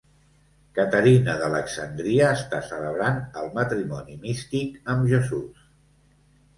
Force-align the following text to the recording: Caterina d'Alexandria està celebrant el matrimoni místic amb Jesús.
Caterina 0.79 1.35
d'Alexandria 1.41 2.31
està 2.39 2.63
celebrant 2.71 3.23
el 3.45 3.55
matrimoni 3.61 4.21
místic 4.27 4.85
amb 4.97 5.11
Jesús. 5.17 5.75